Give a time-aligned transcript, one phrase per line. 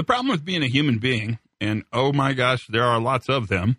[0.00, 3.48] The problem with being a human being, and oh my gosh, there are lots of
[3.48, 3.76] them,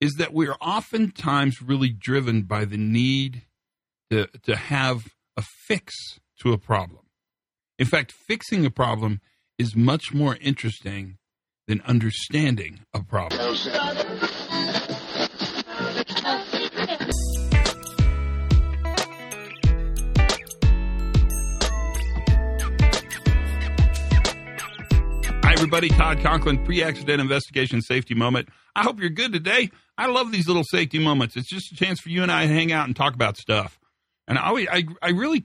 [0.00, 3.42] is that we are oftentimes really driven by the need
[4.08, 5.94] to, to have a fix
[6.40, 7.02] to a problem.
[7.78, 9.20] In fact, fixing a problem
[9.58, 11.18] is much more interesting
[11.68, 13.38] than understanding a problem.
[25.66, 25.88] Everybody.
[25.88, 28.48] Todd Conklin, pre accident investigation safety moment.
[28.76, 29.72] I hope you're good today.
[29.98, 31.36] I love these little safety moments.
[31.36, 33.80] It's just a chance for you and I to hang out and talk about stuff.
[34.28, 35.44] And I, always, I, I really,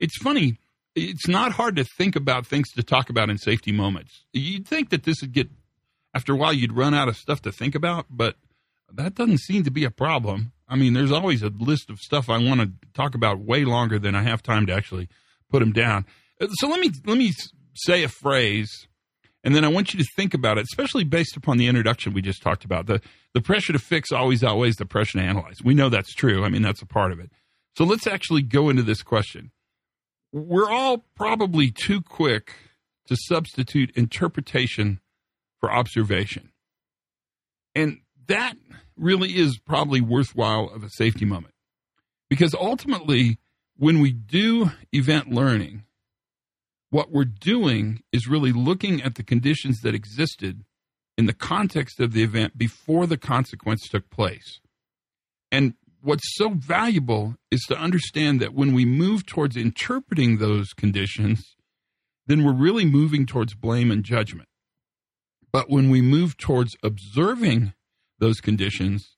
[0.00, 0.58] it's funny.
[0.96, 4.24] It's not hard to think about things to talk about in safety moments.
[4.32, 5.48] You'd think that this would get,
[6.14, 8.34] after a while, you'd run out of stuff to think about, but
[8.92, 10.50] that doesn't seem to be a problem.
[10.68, 14.00] I mean, there's always a list of stuff I want to talk about way longer
[14.00, 15.08] than I have time to actually
[15.48, 16.06] put them down.
[16.54, 17.32] So let me let me
[17.74, 18.88] say a phrase
[19.42, 22.22] and then I want you to think about it, especially based upon the introduction we
[22.22, 22.86] just talked about.
[22.86, 23.00] The,
[23.32, 25.56] the pressure to fix always outweighs the pressure to analyze.
[25.64, 26.44] We know that's true.
[26.44, 27.30] I mean, that's a part of it.
[27.76, 29.50] So let's actually go into this question.
[30.32, 32.54] We're all probably too quick
[33.06, 35.00] to substitute interpretation
[35.58, 36.50] for observation.
[37.74, 38.54] And that
[38.96, 41.54] really is probably worthwhile of a safety moment.
[42.28, 43.38] Because ultimately,
[43.76, 45.84] when we do event learning,
[46.90, 50.64] what we're doing is really looking at the conditions that existed
[51.16, 54.60] in the context of the event before the consequence took place.
[55.52, 61.56] And what's so valuable is to understand that when we move towards interpreting those conditions,
[62.26, 64.48] then we're really moving towards blame and judgment.
[65.52, 67.74] But when we move towards observing
[68.18, 69.16] those conditions,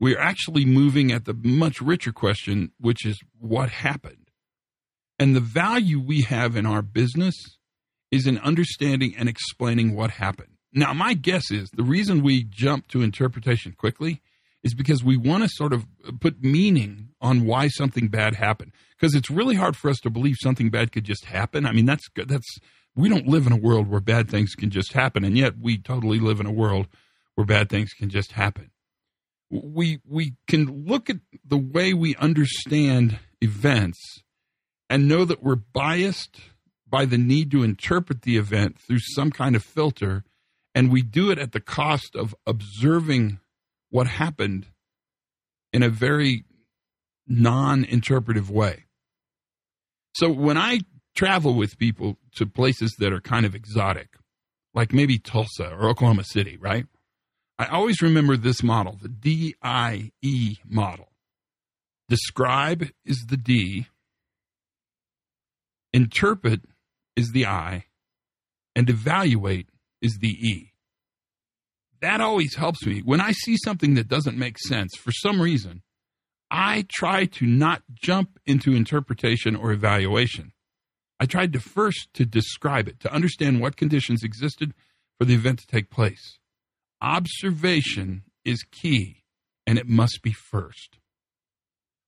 [0.00, 4.27] we're actually moving at the much richer question, which is what happened?
[5.18, 7.34] And the value we have in our business
[8.10, 10.50] is in understanding and explaining what happened.
[10.72, 14.20] Now, my guess is the reason we jump to interpretation quickly
[14.62, 15.86] is because we want to sort of
[16.20, 18.72] put meaning on why something bad happened.
[18.98, 21.66] Because it's really hard for us to believe something bad could just happen.
[21.66, 22.28] I mean, that's good.
[22.28, 22.58] that's
[22.94, 25.78] we don't live in a world where bad things can just happen, and yet we
[25.78, 26.88] totally live in a world
[27.36, 28.72] where bad things can just happen.
[29.50, 34.22] We we can look at the way we understand events
[34.88, 36.40] and know that we're biased
[36.88, 40.24] by the need to interpret the event through some kind of filter,
[40.74, 43.40] and we do it at the cost of observing
[43.90, 44.66] what happened
[45.72, 46.44] in a very
[47.26, 48.84] non interpretive way.
[50.14, 50.80] So when I
[51.14, 54.16] travel with people to places that are kind of exotic,
[54.74, 56.86] like maybe Tulsa or Oklahoma City, right?
[57.58, 61.08] I always remember this model, the DIE model.
[62.08, 63.88] Describe is the D,
[65.92, 66.60] Interpret
[67.16, 67.86] is the I,
[68.76, 69.68] and evaluate
[70.02, 70.72] is the E.
[72.00, 73.00] That always helps me.
[73.00, 75.82] When I see something that doesn't make sense for some reason,
[76.50, 80.52] I try to not jump into interpretation or evaluation.
[81.20, 84.72] I tried to first to describe it, to understand what conditions existed
[85.18, 86.38] for the event to take place.
[87.02, 89.24] Observation is key,
[89.66, 90.98] and it must be first.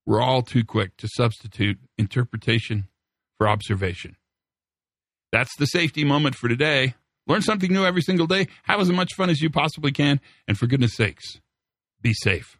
[0.06, 2.88] We're all too quick to substitute interpretation
[3.40, 4.16] for observation.
[5.32, 6.92] That's the safety moment for today.
[7.26, 8.48] Learn something new every single day.
[8.64, 10.20] Have as much fun as you possibly can.
[10.46, 11.40] And for goodness sakes,
[12.02, 12.59] be safe.